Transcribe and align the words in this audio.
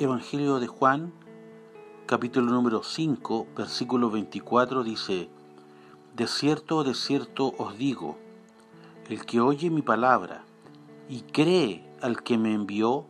Evangelio 0.00 0.58
de 0.58 0.66
Juan, 0.66 1.12
capítulo 2.06 2.50
número 2.50 2.82
5, 2.82 3.46
versículo 3.56 4.10
24 4.10 4.82
dice, 4.82 5.28
De 6.16 6.26
cierto, 6.26 6.82
de 6.82 6.94
cierto 6.94 7.54
os 7.58 7.78
digo, 7.78 8.18
el 9.08 9.24
que 9.24 9.40
oye 9.40 9.70
mi 9.70 9.82
palabra 9.82 10.42
y 11.08 11.20
cree 11.20 11.88
al 12.02 12.24
que 12.24 12.38
me 12.38 12.54
envió, 12.54 13.06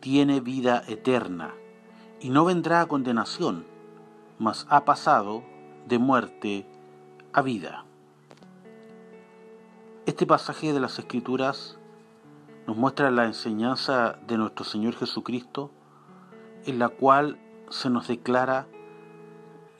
tiene 0.00 0.40
vida 0.40 0.82
eterna, 0.88 1.52
y 2.18 2.30
no 2.30 2.46
vendrá 2.46 2.80
a 2.80 2.86
condenación, 2.86 3.66
mas 4.38 4.66
ha 4.70 4.86
pasado 4.86 5.42
de 5.86 5.98
muerte 5.98 6.66
a 7.34 7.42
vida. 7.42 7.84
Este 10.06 10.24
pasaje 10.24 10.72
de 10.72 10.80
las 10.80 10.98
Escrituras 10.98 11.76
nos 12.66 12.74
muestra 12.74 13.10
la 13.10 13.26
enseñanza 13.26 14.18
de 14.26 14.38
nuestro 14.38 14.64
Señor 14.64 14.94
Jesucristo 14.94 15.72
en 16.66 16.78
la 16.78 16.88
cual 16.88 17.38
se 17.70 17.90
nos 17.90 18.08
declara 18.08 18.66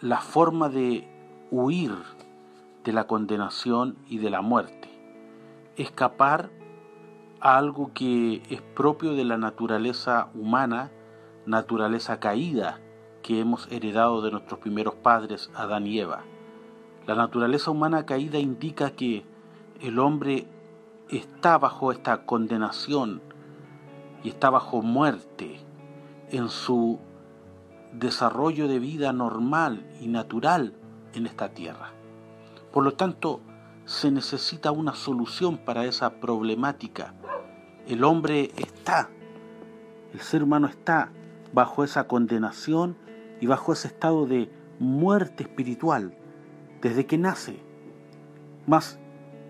la 0.00 0.20
forma 0.20 0.68
de 0.68 1.08
huir 1.50 1.92
de 2.84 2.92
la 2.92 3.06
condenación 3.06 3.96
y 4.08 4.18
de 4.18 4.30
la 4.30 4.40
muerte, 4.40 4.88
escapar 5.76 6.50
a 7.40 7.58
algo 7.58 7.92
que 7.92 8.42
es 8.48 8.62
propio 8.62 9.14
de 9.14 9.24
la 9.24 9.36
naturaleza 9.36 10.28
humana, 10.34 10.90
naturaleza 11.44 12.20
caída 12.20 12.80
que 13.22 13.40
hemos 13.40 13.70
heredado 13.72 14.22
de 14.22 14.30
nuestros 14.30 14.60
primeros 14.60 14.94
padres, 14.94 15.50
Adán 15.54 15.86
y 15.86 15.98
Eva. 15.98 16.22
La 17.06 17.16
naturaleza 17.16 17.72
humana 17.72 18.06
caída 18.06 18.38
indica 18.38 18.92
que 18.92 19.24
el 19.80 19.98
hombre 19.98 20.46
está 21.08 21.58
bajo 21.58 21.90
esta 21.90 22.24
condenación 22.24 23.20
y 24.22 24.28
está 24.28 24.50
bajo 24.50 24.82
muerte 24.82 25.65
en 26.30 26.48
su 26.48 26.98
desarrollo 27.92 28.68
de 28.68 28.78
vida 28.78 29.12
normal 29.12 29.86
y 30.00 30.08
natural 30.08 30.74
en 31.14 31.26
esta 31.26 31.50
tierra. 31.50 31.92
Por 32.72 32.84
lo 32.84 32.94
tanto, 32.94 33.40
se 33.86 34.10
necesita 34.10 34.72
una 34.72 34.94
solución 34.94 35.58
para 35.58 35.84
esa 35.84 36.20
problemática. 36.20 37.14
El 37.86 38.04
hombre 38.04 38.50
está, 38.56 39.08
el 40.12 40.20
ser 40.20 40.42
humano 40.42 40.66
está 40.66 41.10
bajo 41.52 41.84
esa 41.84 42.06
condenación 42.08 42.96
y 43.40 43.46
bajo 43.46 43.72
ese 43.72 43.88
estado 43.88 44.26
de 44.26 44.50
muerte 44.78 45.44
espiritual 45.44 46.16
desde 46.82 47.06
que 47.06 47.16
nace. 47.16 47.62
Mas 48.66 48.98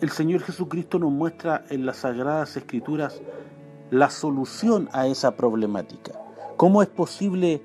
el 0.00 0.10
Señor 0.10 0.42
Jesucristo 0.42 0.98
nos 0.98 1.10
muestra 1.10 1.64
en 1.68 1.84
las 1.84 1.98
Sagradas 1.98 2.56
Escrituras 2.56 3.20
la 3.90 4.08
solución 4.08 4.88
a 4.92 5.08
esa 5.08 5.36
problemática. 5.36 6.12
¿Cómo 6.60 6.82
es 6.82 6.88
posible 6.88 7.62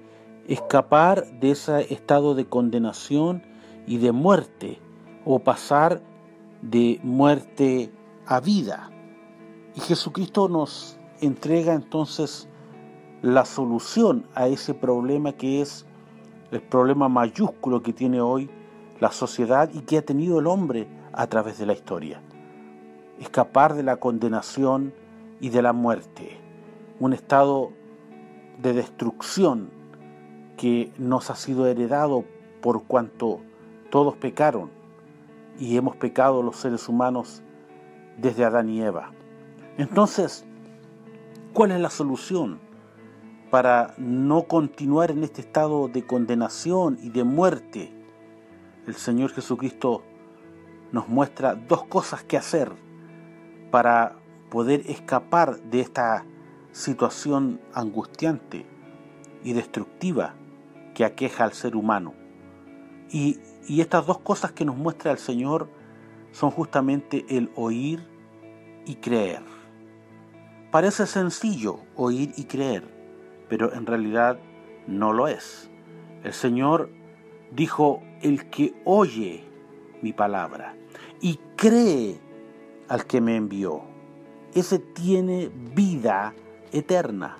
escapar 0.48 1.26
de 1.42 1.52
ese 1.52 1.94
estado 1.94 2.34
de 2.34 2.46
condenación 2.46 3.44
y 3.86 3.98
de 3.98 4.14
muerte 4.14 4.80
o 5.26 5.40
pasar 5.40 6.02
de 6.62 7.02
muerte 7.04 7.92
a 8.26 8.40
vida? 8.40 8.90
Y 9.76 9.82
Jesucristo 9.82 10.48
nos 10.48 10.98
entrega 11.20 11.74
entonces 11.74 12.48
la 13.22 13.44
solución 13.44 14.30
a 14.34 14.48
ese 14.48 14.74
problema 14.74 15.34
que 15.34 15.60
es 15.60 15.86
el 16.52 16.62
problema 16.62 17.10
mayúsculo 17.10 17.84
que 17.84 17.92
tiene 17.92 18.22
hoy 18.22 18.50
la 19.02 19.12
sociedad 19.12 19.70
y 19.74 19.82
que 19.82 19.98
ha 19.98 20.06
tenido 20.06 20.40
el 20.40 20.48
hombre 20.48 20.88
a 21.12 21.28
través 21.28 21.58
de 21.58 21.66
la 21.66 21.74
historia. 21.74 22.22
Escapar 23.20 23.74
de 23.74 23.84
la 23.84 23.98
condenación 23.98 24.94
y 25.42 25.50
de 25.50 25.62
la 25.62 25.74
muerte. 25.74 26.40
Un 27.02 27.12
estado 27.12 27.74
de 28.58 28.74
destrucción 28.74 29.70
que 30.58 30.92
nos 30.98 31.30
ha 31.30 31.36
sido 31.36 31.68
heredado 31.68 32.24
por 32.62 32.84
cuanto 32.84 33.42
todos 33.90 34.16
pecaron 34.16 34.72
y 35.60 35.78
hemos 35.78 35.96
pecado 35.96 36.44
los 36.44 36.58
seres 36.58 36.90
humanos 36.90 37.42
desde 38.18 38.46
Adán 38.46 38.70
y 38.70 38.82
Eva. 38.82 39.12
Entonces, 39.78 40.46
¿cuál 41.54 41.72
es 41.72 41.80
la 41.80 41.90
solución 41.90 42.60
para 43.52 43.94
no 43.98 44.44
continuar 44.44 45.12
en 45.12 45.24
este 45.24 45.42
estado 45.42 45.88
de 45.88 46.06
condenación 46.06 46.98
y 47.02 47.10
de 47.10 47.24
muerte? 47.24 47.94
El 48.88 48.96
Señor 48.96 49.32
Jesucristo 49.32 50.04
nos 50.92 51.08
muestra 51.08 51.56
dos 51.56 51.84
cosas 51.86 52.24
que 52.24 52.38
hacer 52.38 52.72
para 53.72 54.16
poder 54.50 54.82
escapar 54.90 55.60
de 55.62 55.82
esta 55.82 56.26
situación 56.76 57.62
angustiante 57.74 58.66
y 59.46 59.54
destructiva 59.54 60.34
que 60.94 61.06
aqueja 61.06 61.46
al 61.46 61.54
ser 61.54 61.74
humano. 61.74 62.14
Y, 63.10 63.40
y 63.66 63.80
estas 63.80 64.06
dos 64.06 64.20
cosas 64.20 64.52
que 64.52 64.66
nos 64.66 64.76
muestra 64.76 65.14
el 65.14 65.18
Señor 65.18 65.70
son 66.34 66.52
justamente 66.52 67.26
el 67.30 67.50
oír 67.56 68.06
y 68.86 68.96
creer. 68.96 69.42
Parece 70.70 71.08
sencillo 71.08 71.80
oír 71.96 72.34
y 72.36 72.44
creer, 72.44 72.84
pero 73.48 73.74
en 73.74 73.86
realidad 73.86 74.38
no 74.86 75.14
lo 75.14 75.30
es. 75.30 75.70
El 76.26 76.34
Señor 76.34 76.90
dijo, 77.52 78.04
el 78.22 78.50
que 78.50 78.74
oye 78.84 79.46
mi 80.02 80.12
palabra 80.12 80.76
y 81.22 81.40
cree 81.56 82.20
al 82.90 83.06
que 83.06 83.22
me 83.22 83.38
envió, 83.38 83.82
ese 84.54 84.80
tiene 84.80 85.50
vida 85.74 86.34
eterna 86.78 87.38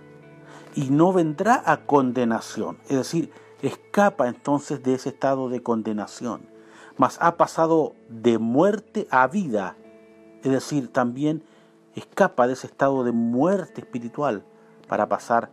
y 0.76 0.90
no 0.90 1.14
vendrá 1.14 1.62
a 1.66 1.86
condenación, 1.86 2.78
es 2.90 2.98
decir, 2.98 3.32
escapa 3.62 4.28
entonces 4.28 4.84
de 4.84 4.96
ese 4.96 5.10
estado 5.10 5.50
de 5.50 5.64
condenación, 5.64 6.50
mas 6.98 7.18
ha 7.22 7.38
pasado 7.38 7.96
de 8.10 8.38
muerte 8.38 9.08
a 9.10 9.28
vida, 9.28 9.78
es 10.44 10.52
decir, 10.52 10.92
también 10.92 11.44
escapa 11.96 12.48
de 12.48 12.54
ese 12.54 12.68
estado 12.68 13.04
de 13.04 13.12
muerte 13.12 13.82
espiritual 13.82 14.44
para 14.88 15.08
pasar 15.08 15.50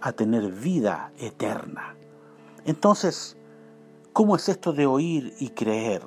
a 0.00 0.12
tener 0.12 0.52
vida 0.52 1.12
eterna. 1.18 1.96
Entonces, 2.64 3.36
¿cómo 4.12 4.36
es 4.36 4.48
esto 4.48 4.72
de 4.72 4.86
oír 4.86 5.34
y 5.38 5.50
creer? 5.50 6.02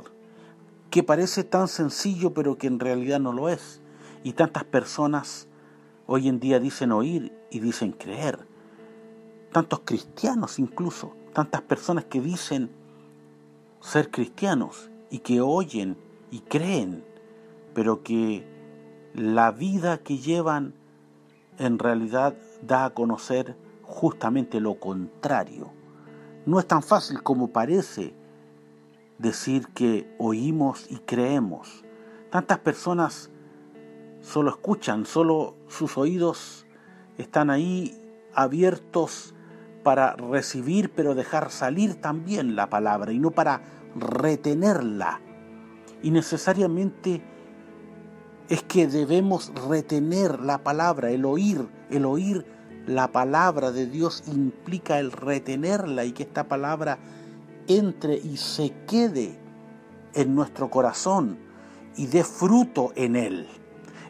Que 0.89 1.03
parece 1.03 1.43
tan 1.43 1.67
sencillo 1.67 2.33
pero 2.33 2.57
que 2.57 2.67
en 2.67 2.79
realidad 2.79 3.19
no 3.19 3.33
lo 3.33 3.49
es. 3.49 3.81
Y 4.23 4.33
tantas 4.33 4.65
personas 4.65 5.48
Hoy 6.11 6.27
en 6.27 6.39
día 6.39 6.59
dicen 6.59 6.91
oír 6.91 7.31
y 7.51 7.59
dicen 7.59 7.91
creer. 7.91 8.39
Tantos 9.51 9.81
cristianos 9.85 10.57
incluso, 10.57 11.13
tantas 11.33 11.61
personas 11.61 12.05
que 12.05 12.19
dicen 12.19 12.71
ser 13.79 14.09
cristianos 14.09 14.89
y 15.11 15.19
que 15.19 15.39
oyen 15.39 15.97
y 16.31 16.39
creen, 16.39 17.05
pero 17.75 18.01
que 18.01 18.43
la 19.13 19.51
vida 19.51 19.99
que 19.99 20.17
llevan 20.17 20.73
en 21.59 21.77
realidad 21.77 22.35
da 22.63 22.85
a 22.85 22.93
conocer 22.95 23.55
justamente 23.83 24.59
lo 24.59 24.79
contrario. 24.79 25.71
No 26.47 26.59
es 26.59 26.65
tan 26.65 26.81
fácil 26.81 27.21
como 27.21 27.49
parece 27.49 28.15
decir 29.19 29.67
que 29.75 30.11
oímos 30.17 30.87
y 30.89 30.95
creemos. 30.95 31.85
Tantas 32.31 32.57
personas 32.57 33.29
solo 34.29 34.51
escuchan, 34.51 35.05
solo 35.05 35.55
sus 35.67 35.97
oídos 35.97 36.67
están 37.17 37.49
ahí 37.49 37.99
abiertos 38.35 39.33
para 39.83 40.15
recibir, 40.15 40.91
pero 40.91 41.15
dejar 41.15 41.49
salir 41.49 41.95
también 41.95 42.55
la 42.55 42.69
palabra 42.69 43.11
y 43.11 43.17
no 43.17 43.31
para 43.31 43.61
retenerla. 43.95 45.19
Y 46.03 46.11
necesariamente 46.11 47.23
es 48.49 48.61
que 48.63 48.87
debemos 48.87 49.51
retener 49.67 50.39
la 50.39 50.59
palabra, 50.59 51.09
el 51.09 51.25
oír, 51.25 51.67
el 51.89 52.05
oír 52.05 52.45
la 52.85 53.11
palabra 53.11 53.71
de 53.71 53.87
Dios 53.87 54.23
implica 54.27 54.99
el 54.99 55.11
retenerla 55.11 56.05
y 56.05 56.11
que 56.11 56.23
esta 56.23 56.47
palabra 56.47 56.99
entre 57.67 58.15
y 58.15 58.37
se 58.37 58.73
quede 58.87 59.39
en 60.13 60.35
nuestro 60.35 60.69
corazón 60.69 61.39
y 61.95 62.07
dé 62.07 62.23
fruto 62.23 62.91
en 62.95 63.15
él. 63.15 63.58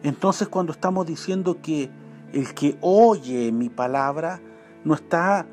Entonces 0.04 0.48
cuando 0.48 0.72
estamos 0.72 1.06
diciendo 1.06 1.62
que 1.62 1.90
el 2.32 2.54
que 2.54 2.78
oye 2.82 3.52
mi 3.52 3.70
palabra 3.70 4.42
no 4.84 4.94
está 4.94 5.46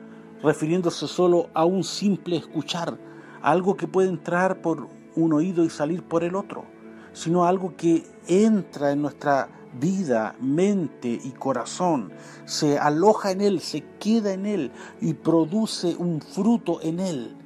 refiriéndose 0.43 1.06
solo 1.08 1.48
a 1.54 1.64
un 1.64 1.82
simple 1.82 2.37
escuchar, 2.37 2.98
algo 3.43 3.76
que 3.76 3.88
puede 3.88 4.08
entrar 4.08 4.60
por 4.60 4.88
un 5.16 5.32
oído 5.32 5.64
y 5.64 5.70
salir 5.70 6.02
por 6.02 6.22
el 6.22 6.37
otro, 6.37 6.64
sino 7.12 7.44
algo 7.44 7.75
que 7.76 8.04
entra 8.28 8.93
en 8.93 9.02
nuestra 9.02 9.48
vida, 9.81 10.34
mente 10.40 11.08
y 11.08 11.31
corazón, 11.32 12.12
se 12.44 12.78
aloja 12.78 13.31
en 13.31 13.40
él, 13.40 13.60
se 13.60 13.82
queda 13.99 14.32
en 14.32 14.46
él 14.46 14.72
y 15.00 15.14
produce 15.14 15.96
un 15.96 16.20
fruto 16.20 16.81
en 16.82 17.00
él. 17.00 17.37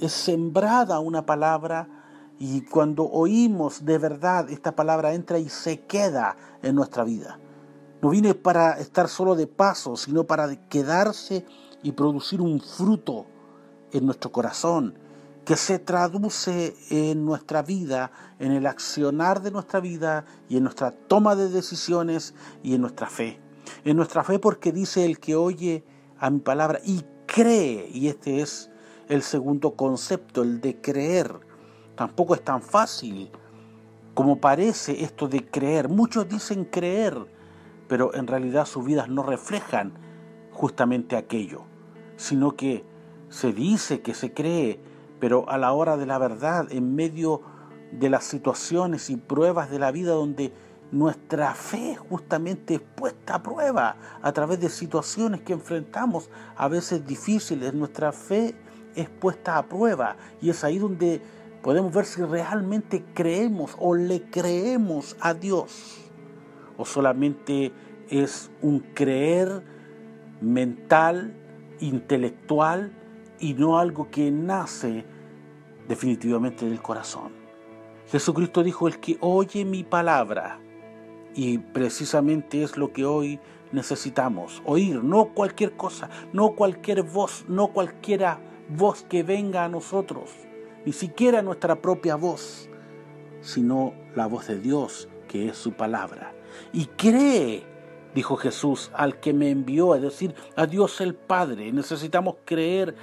Es 0.00 0.12
sembrada 0.12 1.00
una 1.00 1.26
palabra 1.26 1.99
y 2.40 2.62
cuando 2.62 3.04
oímos 3.04 3.84
de 3.84 3.98
verdad, 3.98 4.48
esta 4.48 4.74
palabra 4.74 5.12
entra 5.12 5.38
y 5.38 5.50
se 5.50 5.82
queda 5.82 6.38
en 6.62 6.74
nuestra 6.74 7.04
vida. 7.04 7.38
No 8.00 8.08
viene 8.08 8.34
para 8.34 8.72
estar 8.80 9.08
solo 9.08 9.34
de 9.34 9.46
paso, 9.46 9.94
sino 9.94 10.24
para 10.24 10.56
quedarse 10.68 11.44
y 11.82 11.92
producir 11.92 12.40
un 12.40 12.58
fruto 12.58 13.26
en 13.92 14.06
nuestro 14.06 14.32
corazón 14.32 14.94
que 15.44 15.54
se 15.56 15.78
traduce 15.78 16.74
en 16.88 17.26
nuestra 17.26 17.60
vida, 17.62 18.10
en 18.38 18.52
el 18.52 18.66
accionar 18.66 19.42
de 19.42 19.50
nuestra 19.50 19.80
vida 19.80 20.24
y 20.48 20.56
en 20.56 20.62
nuestra 20.62 20.92
toma 20.92 21.36
de 21.36 21.50
decisiones 21.50 22.34
y 22.62 22.74
en 22.74 22.80
nuestra 22.80 23.06
fe. 23.06 23.38
En 23.84 23.98
nuestra 23.98 24.24
fe 24.24 24.38
porque 24.38 24.72
dice 24.72 25.04
el 25.04 25.20
que 25.20 25.36
oye 25.36 25.84
a 26.18 26.30
mi 26.30 26.38
palabra 26.38 26.80
y 26.84 27.04
cree, 27.26 27.86
y 27.92 28.08
este 28.08 28.40
es 28.40 28.70
el 29.10 29.22
segundo 29.22 29.72
concepto, 29.76 30.42
el 30.42 30.62
de 30.62 30.80
creer. 30.80 31.49
Tampoco 32.00 32.34
es 32.34 32.42
tan 32.42 32.62
fácil 32.62 33.30
como 34.14 34.40
parece 34.40 35.04
esto 35.04 35.28
de 35.28 35.44
creer. 35.50 35.90
Muchos 35.90 36.26
dicen 36.26 36.64
creer, 36.64 37.14
pero 37.88 38.14
en 38.14 38.26
realidad 38.26 38.64
sus 38.64 38.86
vidas 38.86 39.10
no 39.10 39.22
reflejan 39.22 39.92
justamente 40.50 41.14
aquello, 41.14 41.64
sino 42.16 42.56
que 42.56 42.86
se 43.28 43.52
dice 43.52 44.00
que 44.00 44.14
se 44.14 44.32
cree, 44.32 44.80
pero 45.18 45.46
a 45.50 45.58
la 45.58 45.72
hora 45.72 45.98
de 45.98 46.06
la 46.06 46.16
verdad, 46.16 46.72
en 46.72 46.94
medio 46.94 47.42
de 47.92 48.08
las 48.08 48.24
situaciones 48.24 49.10
y 49.10 49.18
pruebas 49.18 49.70
de 49.70 49.78
la 49.78 49.90
vida 49.90 50.12
donde 50.12 50.54
nuestra 50.92 51.52
fe 51.54 51.96
justamente 51.96 52.76
es 52.76 52.80
puesta 52.80 53.34
a 53.34 53.42
prueba 53.42 53.96
a 54.22 54.32
través 54.32 54.58
de 54.58 54.70
situaciones 54.70 55.42
que 55.42 55.52
enfrentamos 55.52 56.30
a 56.56 56.66
veces 56.66 57.06
difíciles, 57.06 57.74
nuestra 57.74 58.10
fe 58.10 58.56
es 58.94 59.10
puesta 59.10 59.58
a 59.58 59.66
prueba 59.66 60.16
y 60.40 60.48
es 60.48 60.64
ahí 60.64 60.78
donde 60.78 61.20
podemos 61.62 61.92
ver 61.92 62.04
si 62.04 62.22
realmente 62.22 63.04
creemos 63.14 63.76
o 63.78 63.94
le 63.94 64.22
creemos 64.30 65.16
a 65.20 65.34
Dios 65.34 66.10
o 66.76 66.84
solamente 66.84 67.72
es 68.08 68.50
un 68.62 68.80
creer 68.80 69.62
mental, 70.40 71.34
intelectual 71.80 72.92
y 73.38 73.54
no 73.54 73.78
algo 73.78 74.10
que 74.10 74.30
nace 74.30 75.04
definitivamente 75.86 76.64
del 76.64 76.80
corazón. 76.80 77.32
Jesucristo 78.10 78.62
dijo, 78.62 78.88
el 78.88 78.98
que 78.98 79.18
oye 79.20 79.64
mi 79.64 79.84
palabra, 79.84 80.58
y 81.34 81.58
precisamente 81.58 82.62
es 82.62 82.76
lo 82.76 82.92
que 82.92 83.04
hoy 83.04 83.38
necesitamos, 83.72 84.62
oír, 84.64 85.04
no 85.04 85.26
cualquier 85.34 85.76
cosa, 85.76 86.10
no 86.32 86.52
cualquier 86.52 87.02
voz, 87.02 87.44
no 87.46 87.68
cualquiera 87.68 88.40
voz 88.68 89.04
que 89.04 89.22
venga 89.22 89.64
a 89.64 89.68
nosotros, 89.68 90.30
ni 90.84 90.92
siquiera 90.92 91.42
nuestra 91.42 91.80
propia 91.80 92.16
voz, 92.16 92.68
sino 93.40 93.94
la 94.14 94.26
voz 94.26 94.48
de 94.48 94.58
Dios, 94.58 95.08
que 95.28 95.48
es 95.48 95.56
su 95.56 95.72
palabra. 95.72 96.34
Y 96.72 96.86
cree, 96.86 97.64
dijo 98.14 98.36
Jesús, 98.36 98.90
al 98.94 99.20
que 99.20 99.32
me 99.32 99.50
envió, 99.50 99.94
es 99.94 100.02
decir, 100.02 100.34
a 100.56 100.66
Dios 100.66 101.00
el 101.00 101.14
Padre. 101.14 101.72
Necesitamos 101.72 102.36
creer 102.44 102.94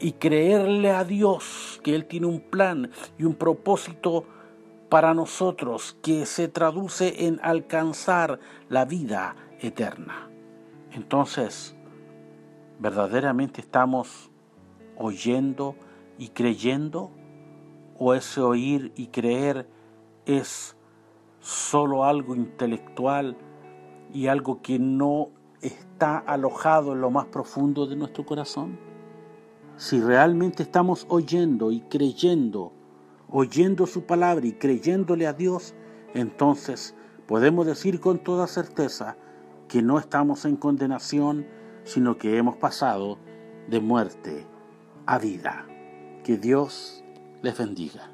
y 0.00 0.12
creerle 0.12 0.90
a 0.90 1.04
Dios 1.04 1.80
que 1.82 1.94
Él 1.94 2.06
tiene 2.06 2.26
un 2.26 2.40
plan 2.40 2.90
y 3.18 3.24
un 3.24 3.34
propósito 3.34 4.24
para 4.88 5.14
nosotros 5.14 5.96
que 6.02 6.26
se 6.26 6.48
traduce 6.48 7.26
en 7.26 7.40
alcanzar 7.42 8.40
la 8.68 8.84
vida 8.84 9.36
eterna. 9.60 10.30
Entonces, 10.92 11.74
verdaderamente 12.78 13.62
estamos 13.62 14.30
oyendo 14.98 15.76
y 16.18 16.28
creyendo 16.28 17.10
o 18.04 18.14
ese 18.14 18.40
oír 18.40 18.92
y 18.96 19.06
creer 19.06 19.68
es 20.26 20.76
solo 21.38 22.04
algo 22.04 22.34
intelectual 22.34 23.36
y 24.12 24.26
algo 24.26 24.60
que 24.60 24.80
no 24.80 25.28
está 25.60 26.18
alojado 26.18 26.94
en 26.94 27.00
lo 27.00 27.12
más 27.12 27.26
profundo 27.26 27.86
de 27.86 27.94
nuestro 27.94 28.26
corazón? 28.26 28.76
Si 29.76 30.00
realmente 30.00 30.64
estamos 30.64 31.06
oyendo 31.10 31.70
y 31.70 31.82
creyendo, 31.82 32.72
oyendo 33.30 33.86
su 33.86 34.02
palabra 34.02 34.48
y 34.48 34.54
creyéndole 34.54 35.28
a 35.28 35.32
Dios, 35.32 35.72
entonces 36.12 36.96
podemos 37.28 37.66
decir 37.66 38.00
con 38.00 38.18
toda 38.18 38.48
certeza 38.48 39.16
que 39.68 39.80
no 39.80 40.00
estamos 40.00 40.44
en 40.44 40.56
condenación, 40.56 41.46
sino 41.84 42.18
que 42.18 42.36
hemos 42.36 42.56
pasado 42.56 43.18
de 43.68 43.78
muerte 43.78 44.44
a 45.06 45.20
vida. 45.20 45.66
Que 46.24 46.36
Dios 46.36 47.01
les 47.42 47.52
bendiga. 47.52 48.11